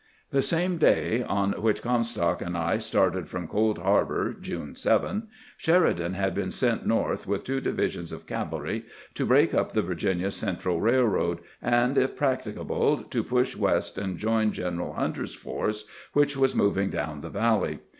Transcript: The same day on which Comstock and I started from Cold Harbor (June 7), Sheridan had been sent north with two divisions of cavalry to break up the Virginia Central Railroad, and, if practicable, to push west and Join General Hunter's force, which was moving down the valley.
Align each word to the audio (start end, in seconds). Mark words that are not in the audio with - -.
The 0.31 0.41
same 0.41 0.77
day 0.77 1.21
on 1.21 1.51
which 1.61 1.83
Comstock 1.83 2.41
and 2.41 2.57
I 2.57 2.79
started 2.79 3.29
from 3.29 3.47
Cold 3.47 3.77
Harbor 3.77 4.33
(June 4.33 4.73
7), 4.75 5.27
Sheridan 5.57 6.15
had 6.15 6.33
been 6.33 6.49
sent 6.49 6.87
north 6.87 7.27
with 7.27 7.43
two 7.43 7.61
divisions 7.61 8.11
of 8.11 8.25
cavalry 8.25 8.83
to 9.13 9.27
break 9.27 9.53
up 9.53 9.73
the 9.73 9.83
Virginia 9.83 10.31
Central 10.31 10.81
Railroad, 10.81 11.37
and, 11.61 11.99
if 11.99 12.15
practicable, 12.15 12.97
to 12.97 13.23
push 13.23 13.55
west 13.55 13.99
and 13.99 14.17
Join 14.17 14.51
General 14.51 14.93
Hunter's 14.93 15.35
force, 15.35 15.83
which 16.13 16.35
was 16.35 16.55
moving 16.55 16.89
down 16.89 17.21
the 17.21 17.29
valley. 17.29 17.77